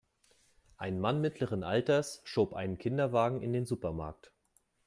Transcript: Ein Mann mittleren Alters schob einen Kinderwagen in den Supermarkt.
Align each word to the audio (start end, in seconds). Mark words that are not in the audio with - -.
Ein 0.77 0.99
Mann 0.99 1.21
mittleren 1.21 1.63
Alters 1.63 2.21
schob 2.23 2.55
einen 2.55 2.79
Kinderwagen 2.79 3.43
in 3.43 3.53
den 3.53 3.67
Supermarkt. 3.67 4.31